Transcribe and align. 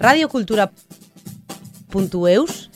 radiokultura.eus 0.00 2.70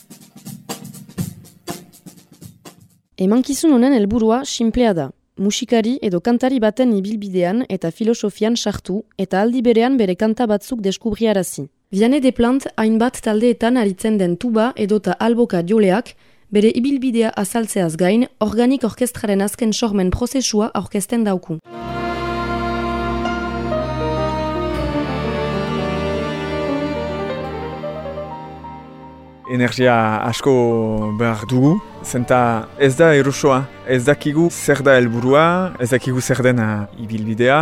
Emankizun 3.19 3.73
honen 3.73 3.93
helburua 3.95 4.45
sinplea 4.45 4.95
da. 4.95 5.11
Musikari 5.39 5.99
edo 6.03 6.21
kantari 6.21 6.61
baten 6.61 6.93
ibilbidean 6.97 7.65
eta 7.71 7.91
filosofian 7.95 8.57
sartu 8.57 9.05
eta 9.19 9.41
aldi 9.43 9.63
berean 9.63 9.97
bere 10.01 10.15
kanta 10.19 10.47
batzuk 10.51 10.81
deskubriarazi. 10.83 11.69
Viane 11.93 12.21
de 12.21 12.33
plant 12.33 12.67
hainbat 12.77 13.23
taldeetan 13.23 13.77
aritzen 13.77 14.19
den 14.19 14.37
tuba 14.37 14.73
edota 14.77 15.13
alboka 15.21 15.63
joleak 15.63 16.17
bere 16.51 16.73
ibilbidea 16.75 17.31
azaltzeaz 17.31 17.97
gain 17.97 18.27
organik 18.41 18.85
orkestraren 18.85 19.41
azken 19.41 19.73
sormen 19.73 20.11
prozesua 20.11 20.71
orkesten 20.75 21.25
dauku. 21.25 21.59
Energia 29.53 29.95
asko 30.25 30.53
behar 31.21 31.45
dugu, 31.49 31.77
zenta 32.05 32.69
ez 32.81 32.95
da 32.97 33.13
erosoa, 33.15 33.63
ez 33.87 34.03
dakigu 34.07 34.49
zer 34.51 34.83
da 34.83 34.97
helburua, 34.97 35.45
ez 35.81 35.91
dakigu 35.93 36.21
zer 36.21 36.43
den 36.43 36.61
ibilbidea 36.99 37.61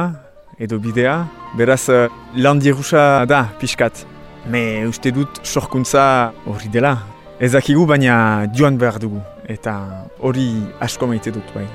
edo 0.61 0.79
bidea, 0.79 1.17
beraz 1.57 1.89
lan 2.37 2.61
dirusa 2.61 3.27
da 3.27 3.47
pixkat. 3.61 4.05
Me 4.47 4.87
uste 4.89 5.13
dut 5.13 5.43
sorkuntza 5.45 6.33
hori 6.47 6.69
dela. 6.73 6.97
Ez 7.41 7.53
dakigu 7.53 7.87
baina 7.89 8.47
joan 8.57 8.77
behar 8.81 9.01
dugu, 9.01 9.21
eta 9.49 9.77
hori 10.21 10.51
asko 10.81 11.09
maite 11.09 11.33
dut 11.33 11.55
bai. 11.57 11.69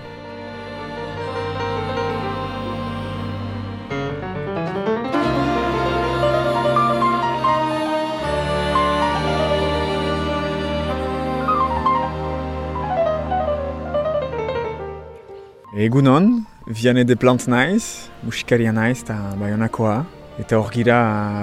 Egunon, 15.75 16.45
Viane 16.67 17.03
de 17.03 17.15
Plant 17.19 17.49
naiz, 17.51 18.07
musikaria 18.23 18.71
naiz 18.71 19.01
eta 19.01 19.17
baionakoa. 19.35 20.05
Eta 20.39 20.55
hor 20.55 20.69
gira 20.71 20.99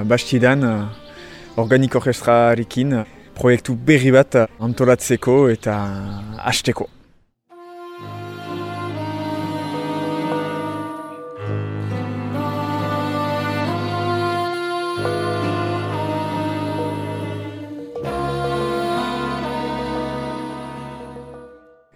bastidan 0.08 0.64
organik 1.60 1.98
orkestrarekin 2.00 3.02
proiektu 3.36 3.76
berri 3.76 4.08
bat 4.16 4.38
antolatzeko 4.56 5.36
eta 5.52 5.76
hasteko. 6.48 6.88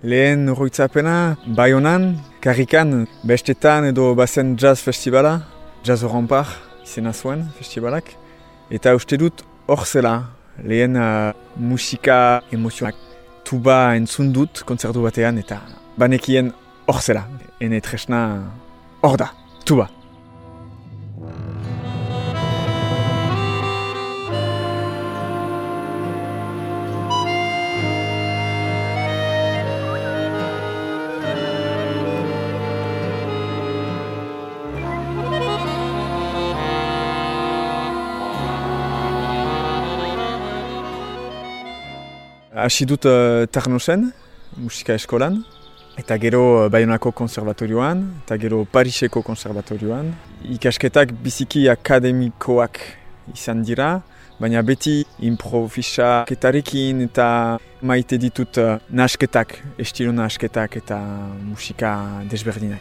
Lehen 0.06 0.46
horretzapena, 0.48 1.36
Bayonan, 1.46 2.20
Karrikan, 2.40 3.08
bestetan 3.26 3.88
edo 3.88 4.12
bazen 4.14 4.52
jazz 4.56 4.78
festivala, 4.78 5.40
Jazz 5.82 6.04
Rampar, 6.06 6.46
izena 6.84 7.10
zuen 7.10 7.42
festivalak. 7.58 8.12
Eta 8.70 8.94
uste 8.94 9.18
dut 9.18 9.42
hor 9.66 9.82
zela, 9.82 10.14
lehen 10.62 10.94
uh, 10.94 11.34
musika 11.58 12.44
emozioak. 12.54 12.94
Tuba 13.42 13.96
entzun 13.98 14.30
dut 14.30 14.62
konzertu 14.68 15.02
batean 15.02 15.42
eta 15.42 15.58
banekien 15.98 16.54
hor 16.86 17.02
zela. 17.02 17.26
Ene 17.58 17.82
tresna 17.82 18.22
hor 19.02 19.18
da, 19.18 19.32
tuba. 19.66 19.90
Hasi 42.56 42.86
dut 42.88 43.04
uh, 43.04 43.44
Tarnosen, 43.52 44.06
musika 44.56 44.94
eskolan, 44.96 45.42
eta 46.00 46.16
gero 46.16 46.40
uh, 46.62 46.68
Bayonako 46.72 47.10
konservatorioan, 47.12 48.00
eta 48.22 48.38
gero 48.40 48.62
Pariseko 48.72 49.20
konservatorioan. 49.20 50.08
Ikasketak 50.56 51.12
biziki 51.20 51.66
akademikoak 51.68 52.80
izan 53.34 53.60
dira, 53.60 53.90
baina 54.40 54.64
beti 54.64 55.02
improvisa-ketarekin 55.28 57.04
eta 57.10 57.28
maite 57.84 58.16
ditut 58.24 58.56
uh, 58.64 58.78
nasketak, 58.88 59.58
estilo 59.76 60.16
nasketak 60.16 60.80
eta 60.80 60.96
musika 61.44 61.92
desberdinak. 62.32 62.80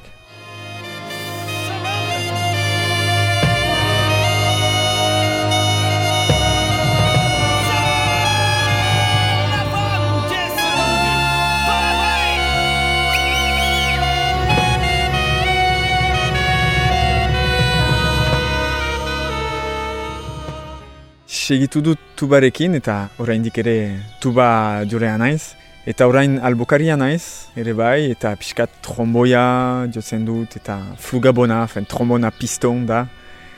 Segitu 21.46 21.82
dut 21.86 22.00
tubarekin 22.18 22.74
eta 22.74 23.12
oraindik 23.22 23.60
ere 23.62 24.00
tuba 24.22 24.82
jorea 24.90 25.18
naiz. 25.22 25.54
Eta 25.86 26.08
orain 26.10 26.40
albokaria 26.42 26.96
naiz, 26.98 27.52
ere 27.54 27.76
bai, 27.78 28.10
eta 28.10 28.32
pixkat 28.40 28.80
tromboia 28.82 29.86
jotzen 29.94 30.24
dut, 30.26 30.56
eta 30.58 30.80
flugabona, 30.98 31.60
fen, 31.70 31.86
trombona 31.86 32.32
piston 32.34 32.88
da. 32.90 33.04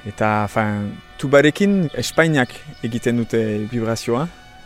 Eta 0.08 0.32
fen, 0.52 0.90
tubarekin 1.22 1.86
Espainiak 1.96 2.52
egiten 2.84 3.24
dute 3.24 3.40
vibrazioa, 3.72 4.26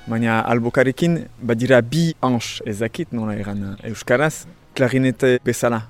baina 0.09 0.39
albokarekin 0.41 1.19
badira 1.37 1.83
bi 1.85 2.07
ans 2.25 2.57
ezakit 2.65 3.13
nola 3.13 3.37
eran 3.37 3.75
euskaraz, 3.85 4.47
klarinete 4.73 5.35
bezala. 5.45 5.83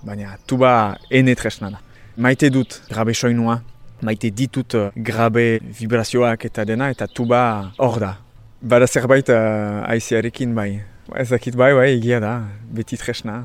Baina 0.00 0.38
tuba 0.48 0.96
ene 1.10 1.36
tresna 1.36 1.74
da. 1.76 1.84
Maite 2.16 2.48
dut 2.48 2.80
grabe 2.88 3.12
soinua, 3.12 3.60
maite 4.02 4.30
ditut 4.30 4.74
uh, 4.74 4.88
grabe 4.96 5.60
vibrazioak 5.78 6.44
eta 6.48 6.64
dena 6.64 6.90
eta 6.90 7.06
tuba 7.06 7.72
hor 7.78 8.00
da. 8.00 8.16
Bada 8.60 8.86
zerbait 8.86 9.28
uh, 9.28 9.84
aiziarekin 9.88 10.54
bai. 10.54 10.82
Ezakit 11.14 11.54
bai, 11.54 11.70
bai, 11.76 11.90
egia 11.94 12.18
da, 12.20 12.40
beti 12.74 12.98
tresna. 12.98 13.44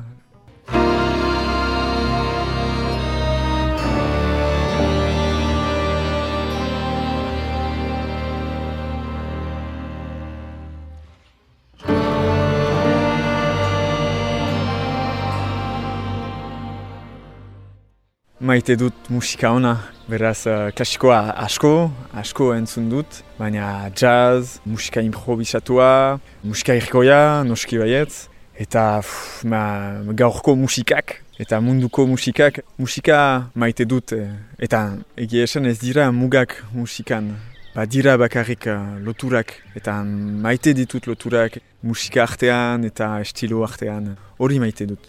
Maite 18.52 18.74
dut 18.76 19.06
musika 19.08 19.48
ona, 19.56 19.78
beraz 20.12 20.42
uh, 20.44 20.66
klasikoa 20.76 21.30
asko, 21.40 21.86
asko 22.20 22.50
entzun 22.52 22.90
dut, 22.92 23.22
baina 23.38 23.88
jazz, 23.96 24.58
musika 24.68 25.00
improvisatua, 25.00 26.18
musika 26.44 26.76
irkoia, 26.76 27.46
noski 27.48 27.80
baietz, 27.80 28.26
eta 28.60 28.82
pff, 29.00 29.46
ma, 29.48 29.62
gaurko 30.20 30.52
musikak, 30.60 31.14
eta 31.40 31.62
munduko 31.64 32.04
musikak, 32.10 32.60
musika 32.76 33.22
maite 33.56 33.88
dut, 33.88 34.12
eh, 34.12 34.28
eta 34.60 34.82
egia 35.16 35.48
esan 35.48 35.72
ez 35.72 35.78
dira 35.80 36.10
mugak 36.12 36.58
musikan, 36.76 37.32
ba 37.72 37.88
dira 37.88 38.18
bakarrik 38.20 38.68
uh, 38.68 39.00
loturak, 39.00 39.56
eta 39.80 39.96
maite 40.04 40.76
ditut 40.76 41.08
loturak, 41.08 41.56
musika 41.80 42.28
artean 42.28 42.84
eta 42.84 43.14
estilo 43.24 43.64
artean, 43.64 44.12
hori 44.36 44.60
maite 44.60 44.92
dut. 44.92 45.08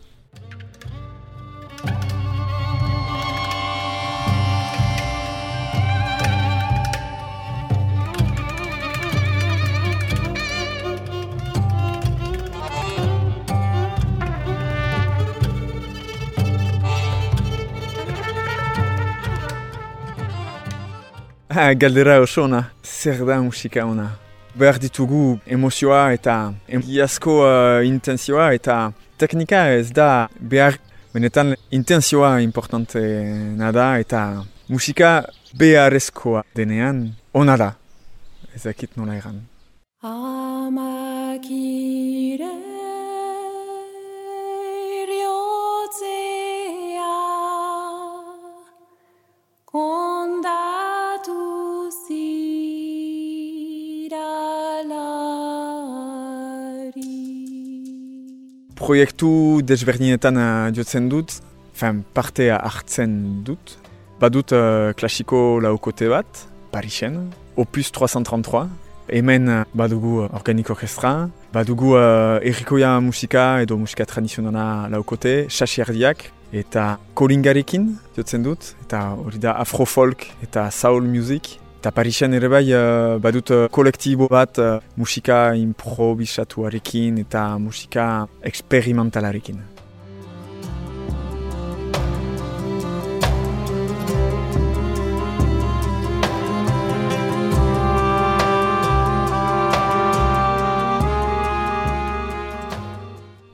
Ha, 21.54 21.74
galdera 21.78 22.16
oso 22.18 22.44
ona, 22.48 22.72
zer 22.82 23.20
da 23.28 23.36
musika 23.42 23.86
ona. 23.86 24.08
Behar 24.58 24.80
ditugu 24.82 25.38
emozioa 25.46 26.08
eta 26.16 26.54
egiazko 26.66 27.36
uh, 27.46 27.86
intenzioa 27.86 28.48
eta 28.58 28.78
teknika 29.22 29.68
ez 29.76 29.92
da 29.94 30.28
behar 30.40 30.80
benetan 31.14 31.54
intenzioa 31.70 32.42
importante 32.42 33.00
nada 33.62 34.00
eta 34.02 34.42
musika 34.66 35.30
beharrezkoa 35.54 36.42
denean 36.58 37.14
ona 37.34 37.58
da. 37.58 37.72
ezakit 38.56 38.98
nola 38.98 39.16
egan. 39.18 39.38
Amakire 40.02 41.24
Proiektu 58.84 59.62
desberdinetan 59.64 60.36
uh, 60.36 60.72
jotzen 60.76 61.06
dut, 61.08 61.38
fen 61.72 62.02
parte 62.12 62.50
hartzen 62.52 63.14
dut. 63.48 63.78
Badut 64.20 64.52
uh, 64.52 64.92
klasiko 65.00 65.62
laukote 65.64 66.10
bat, 66.12 66.42
Parisen, 66.74 67.30
Opus 67.56 67.94
333. 67.96 68.66
Hemen 69.08 69.48
uh, 69.48 69.62
badugu 69.72 70.26
organik 70.26 70.74
orkestra, 70.76 71.30
badugu 71.56 71.96
uh, 71.96 72.44
errikoia 72.44 72.98
musika 73.00 73.62
edo 73.64 73.80
musika 73.80 74.04
tradizionala 74.04 74.90
laukote, 74.92 75.46
sasiardiak, 75.48 76.28
eta 76.52 76.98
kolingarekin 77.16 77.94
jotzen 78.20 78.44
dut, 78.44 78.74
eta 78.84 79.14
hori 79.16 79.40
da 79.40 79.56
afrofolk 79.64 80.28
eta 80.44 80.68
soul 80.76 81.08
music. 81.08 81.56
Eta 81.84 81.92
Parisen 81.92 82.32
ere 82.32 82.48
bai 82.48 82.70
uh, 82.72 83.18
badut 83.20 83.50
uh, 83.52 83.66
kolektibo 83.68 84.30
bat 84.32 84.56
uh, 84.64 84.78
musika 84.96 85.52
improvisatuarekin 85.60 87.20
eta 87.26 87.44
musika 87.60 88.06
experimentalarekin. 88.40 89.60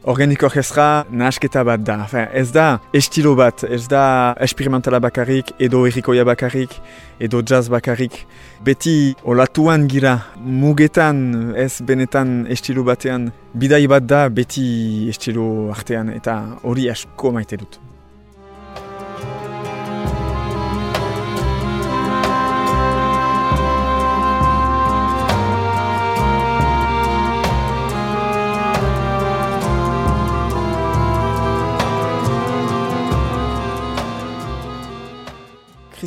Organiko 0.09 0.47
orkestra 0.47 1.06
nahasketa 1.13 1.61
bat 1.67 1.83
da. 1.85 2.00
Enfin, 2.07 2.25
ez 2.33 2.50
da 2.50 2.79
estilo 2.97 3.35
bat, 3.38 3.61
ez 3.69 3.83
da 3.91 4.33
experimentala 4.41 4.97
bakarrik, 5.03 5.51
edo 5.61 5.83
errikoia 5.85 6.23
bakarrik, 6.25 6.73
edo 7.21 7.44
jazz 7.45 7.69
bakarrik. 7.69 8.23
Beti 8.65 9.13
olatuan 9.21 9.85
gira, 9.91 10.15
mugetan 10.41 11.53
ez 11.53 11.75
benetan 11.85 12.47
estilo 12.50 12.88
batean, 12.88 13.29
bidai 13.53 13.83
bat 13.91 14.09
da 14.09 14.23
beti 14.33 14.65
estilo 15.13 15.69
artean, 15.75 16.09
eta 16.17 16.39
hori 16.63 16.89
asko 16.89 17.35
maite 17.35 17.61
dut. 17.61 17.77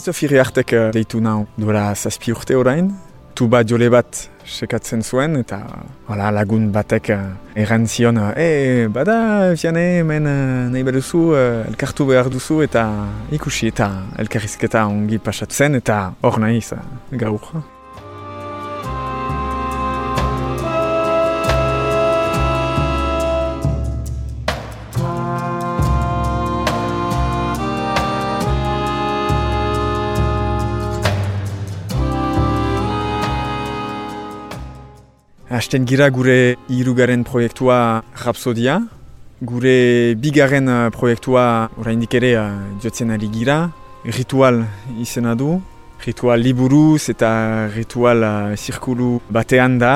Christophe 0.02 0.24
Iriartek 0.26 0.72
uh, 0.74 0.88
deitu 0.90 1.20
nau 1.22 1.44
duela 1.54 1.92
zazpi 1.94 2.32
urte 2.34 2.56
orain. 2.58 2.88
Tuba 3.38 3.60
jole 3.62 3.86
bat 3.86 4.18
sekatzen 4.42 5.04
zuen 5.06 5.36
eta 5.38 5.60
hala, 6.08 6.32
lagun 6.34 6.64
batek 6.74 7.10
uh, 7.14 7.20
erran 7.54 7.86
zion 7.86 8.18
e, 8.34 8.88
bada, 8.90 9.54
fiane, 9.54 9.84
hemen 10.00 10.26
uh, 10.26 10.72
nahi 10.72 10.82
baduzu, 10.88 11.20
uh, 11.36 11.44
elkartu 11.68 12.08
behar 12.08 12.32
duzu 12.34 12.64
eta 12.66 12.82
ikusi 13.30 13.70
eta 13.70 13.86
elkarrizketa 14.24 14.82
ongi 14.90 15.22
pasatzen 15.22 15.78
eta 15.78 16.00
hor 16.20 16.40
nahi 16.42 16.58
gaur. 17.22 17.62
Hasten 35.62 35.84
gira 35.86 36.08
gure 36.10 36.56
irugaren 36.74 37.22
proiektua 37.22 38.02
Rapsodia. 38.24 38.80
Gure 39.46 40.16
bigarren 40.18 40.66
uh, 40.66 40.88
proiektua 40.90 41.44
oraindik 41.78 42.16
ere 42.18 42.32
uh, 42.34 42.46
jotzen 42.82 43.12
ari 43.14 43.28
gira. 43.30 43.68
Ritual 44.02 44.64
izena 44.98 45.36
du. 45.38 45.60
Ritual 46.02 46.42
liburuz 46.42 47.06
eta 47.12 47.30
ritual 47.76 48.26
uh, 48.26 48.56
zirkulu 48.58 49.20
batean 49.30 49.76
da. 49.78 49.92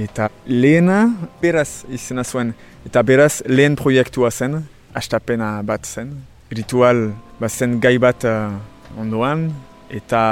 Eta 0.00 0.30
lehena 0.48 1.02
beraz 1.42 1.84
izena 1.92 2.24
zuen. 2.24 2.54
Eta 2.88 3.02
beraz 3.04 3.42
lehen 3.44 3.76
proiektua 3.76 4.30
zen. 4.32 4.62
Astapena 4.96 5.58
bat 5.60 5.84
zen. 5.84 6.14
Ritual 6.48 7.10
bat 7.36 7.52
zen 7.52 7.76
gai 7.84 7.98
bat 8.00 8.24
uh, 8.24 8.56
ondoan. 8.96 9.50
Eta 9.92 10.24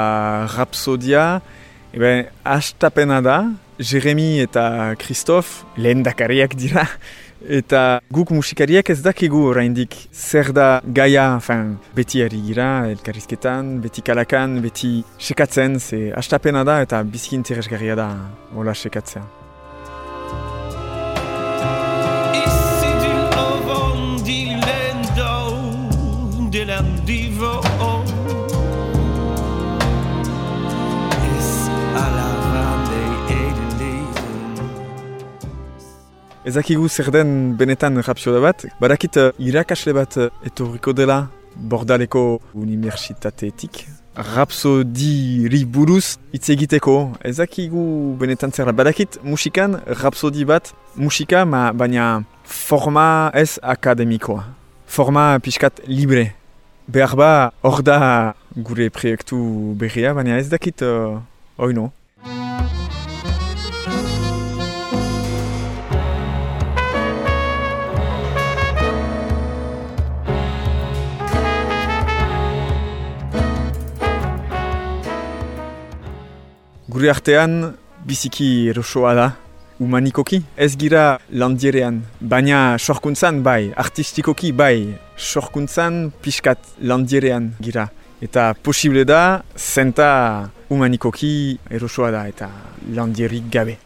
Rapsodia, 0.57 1.27
ebe, 1.93 2.15
astapena 2.57 3.21
da. 3.21 3.37
Jeremy 3.79 4.41
eta 4.45 4.95
Christophe 4.99 5.65
lehen 5.77 6.03
dakariak 6.03 6.55
dira. 6.55 6.87
Eta 7.45 7.99
guk 8.09 8.31
musikariak 8.33 8.89
ez 8.89 9.01
dakigu 9.05 9.43
oraindik 9.51 9.93
zer 10.11 10.49
da 10.55 10.81
gaia, 10.81 11.27
enfin, 11.35 11.75
beti 11.93 12.23
ari 12.25 12.41
gira, 12.47 12.87
elkarrizketan, 12.89 13.75
beti 13.83 14.01
kalakan, 14.01 14.57
beti 14.65 15.03
sekatzen, 15.19 15.79
ze 15.79 16.11
astapena 16.15 16.63
da 16.65 16.81
eta 16.81 17.03
bizki 17.03 17.35
interesgarria 17.37 17.95
da 17.95 18.11
hola 18.55 18.73
sekatzea. 18.73 19.44
Ezakigu 36.45 36.85
zer 36.87 37.07
den 37.09 37.55
benetan 37.57 37.97
rapsioda 38.05 38.37
bat, 38.37 38.67
badakit 38.77 39.17
uh, 39.17 39.31
irakasle 39.41 39.95
bat 39.97 40.13
uh, 40.21 40.27
etorriko 40.45 40.93
dela 40.93 41.23
Bordaleko 41.57 42.39
Unibertsitateetik. 42.53 43.87
Rapsodiri 44.35 45.63
buruz 45.65 46.19
hitz 46.35 46.51
egiteko, 46.53 47.15
ezakigu 47.25 47.87
benetan 48.21 48.53
zer 48.53 48.69
da. 48.69 48.75
Badakit 48.77 49.17
musikan 49.25 49.79
rapsodi 50.03 50.45
bat 50.45 50.69
musika, 50.93 51.47
ma, 51.49 51.71
baina 51.73 52.21
forma 52.45 53.31
ez 53.33 53.57
akademikoa. 53.63 54.45
Forma 54.85 55.31
pixkat 55.41 55.81
libre. 55.89 56.27
Behar 56.85 57.17
ba, 57.17 57.31
hor 57.65 57.81
da 57.81 57.99
gure 58.53 58.91
proiektu 58.93 59.41
berria, 59.81 60.13
baina 60.13 60.37
ez 60.37 60.51
dakit 60.53 60.85
uh, 60.85 61.17
oino. 61.57 61.89
Gure 77.05 77.13
artean 77.13 77.75
biziki 78.01 78.65
erosoa 78.71 79.11
da, 79.13 79.25
humanikoki. 79.77 80.39
Ez 80.57 80.71
gira 80.73 81.19
landierean, 81.29 81.99
baina 82.17 82.79
sorkuntzan 82.79 83.43
bai, 83.45 83.69
artistikoki 83.77 84.49
bai, 84.49 84.97
sorkuntzan 85.13 86.09
pixkat 86.25 86.73
landierean 86.81 87.51
gira. 87.61 87.91
Eta 88.25 88.55
posible 88.57 89.05
da, 89.05 89.43
zenta 89.53 90.49
humanikoki 90.73 91.59
erosoa 91.69 92.09
da 92.09 92.25
eta 92.33 92.49
landierik 92.89 93.53
gabe. 93.53 93.77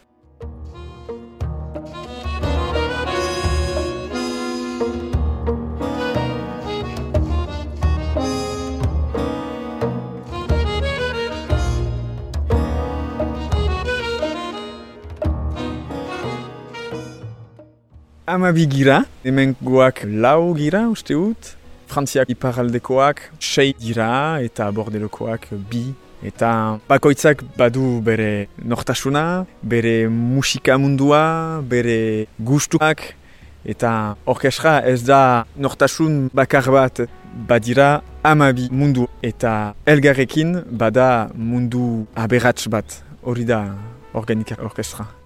Amabi 18.30 18.68
gira, 18.70 19.00
hemen 19.24 19.56
goak 19.58 20.04
lau 20.06 20.54
gira 20.54 20.84
uste 20.86 21.16
ut. 21.18 21.48
Frantziak 21.90 22.30
iparaldekoak 22.30 23.24
sei 23.42 23.72
dira 23.74 24.38
eta 24.38 24.68
bordelokoak 24.70 25.48
bi. 25.66 25.82
Eta 26.22 26.78
bakoitzak 26.86 27.42
badu 27.58 27.98
bere 28.06 28.46
nortasuna, 28.62 29.24
bere 29.66 30.06
musika 30.06 30.78
mundua, 30.78 31.58
bere 31.74 32.28
gustuak. 32.38 33.02
Eta 33.66 34.14
orkestra 34.30 34.78
ez 34.86 35.02
da 35.02 35.44
nortasun 35.58 36.28
bakar 36.30 36.70
bat 36.70 37.02
badira 37.50 37.96
amabi 38.22 38.70
mundu. 38.70 39.10
Eta 39.26 39.74
elgarrekin 39.90 40.60
bada 40.70 41.32
mundu 41.34 42.06
aberats 42.14 42.70
bat. 42.70 43.02
Hori 43.26 43.42
da 43.42 43.64
organika 44.14 44.54
orkestra. 44.62 45.19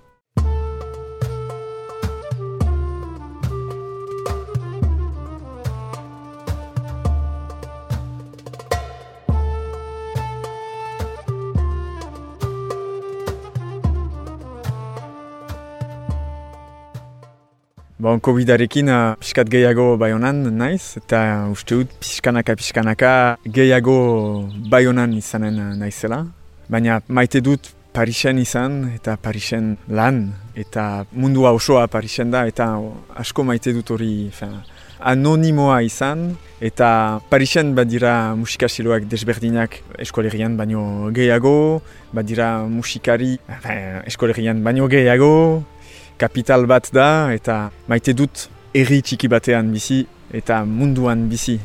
Bon, 18.04 18.18
Covidarekin 18.20 18.90
uh, 18.92 19.14
pixkat 19.16 19.48
gehiago 19.48 19.94
baionan 19.96 20.42
naiz, 20.52 20.98
eta 21.00 21.48
uste 21.48 21.78
dut 21.78 21.94
pixkanaka 22.02 22.52
pixkanaka 22.60 23.12
gehiago 23.48 23.94
baionan 24.68 25.14
izanen 25.16 25.56
uh, 25.56 25.70
naizela. 25.80 26.18
Baina 26.68 26.98
maite 27.08 27.40
dut 27.40 27.70
Parisen 27.96 28.42
izan 28.42 28.90
eta 28.92 29.16
Parisen 29.16 29.78
lan, 29.88 30.20
eta 30.52 31.06
mundua 31.16 31.54
osoa 31.56 31.86
Parisen 31.88 32.28
da, 32.28 32.44
eta 32.44 32.74
asko 33.24 33.40
maite 33.48 33.72
dut 33.72 33.96
hori 33.96 34.28
anonimoa 35.00 35.80
izan, 35.88 36.34
eta 36.60 37.22
Parisen 37.32 37.72
badira 37.72 38.34
musikasiloak 38.36 39.08
desberdinak 39.08 39.80
eskolerian 39.96 40.60
baino 40.60 41.08
gehiago, 41.08 41.80
badira 42.12 42.66
musikari 42.68 43.38
fin, 43.64 44.02
eskolerian 44.04 44.60
baino 44.60 44.92
gehiago, 44.92 45.64
kapital 46.18 46.66
bat 46.66 46.90
da 46.92 47.32
eta 47.34 47.70
maite 47.88 48.14
dut 48.16 48.48
erri 48.74 49.02
txiki 49.02 49.28
batean 49.28 49.70
bizi 49.74 50.04
eta 50.34 50.64
munduan 50.64 51.28
bizi 51.30 51.58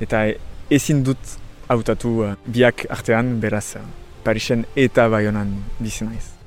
eta 0.00 0.26
ezin 0.70 1.02
dut 1.06 1.38
hautatu 1.68 2.12
uh, 2.26 2.36
biak 2.46 2.86
artean 2.90 3.38
beraz 3.40 3.76
uh, 3.76 3.88
Parisen 4.22 4.64
eta 4.76 5.08
Baionan 5.10 5.50
bizi 5.80 6.04
naiz. 6.06 6.41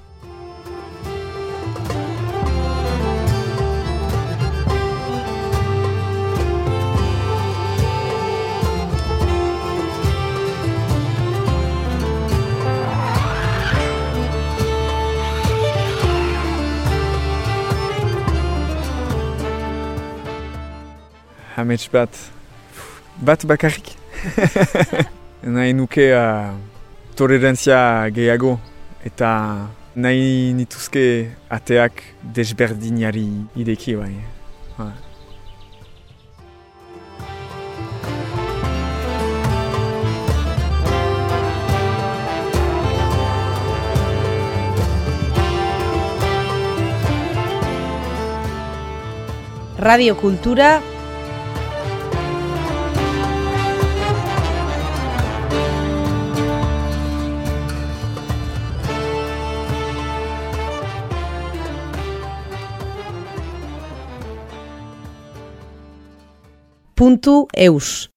Hamets 21.66 21.90
bat, 21.90 22.14
bat 23.18 23.42
bakarrik. 23.50 23.96
nahi 25.56 25.74
nuke 25.74 26.12
uh, 26.14 26.54
tolerantzia 27.18 28.06
gehiago 28.14 28.60
eta 29.02 29.32
nahi 29.98 30.54
nituzke 30.54 31.34
ateak 31.50 32.06
desberdinari 32.22 33.26
ideki 33.58 33.98
bai. 33.98 34.14
Ha. 34.78 34.92
Radio 49.82 50.14
Kultura 50.14 50.95
www.eus 67.06 68.10